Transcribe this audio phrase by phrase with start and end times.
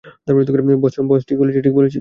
[1.07, 1.59] বস, ঠিক বলেছি?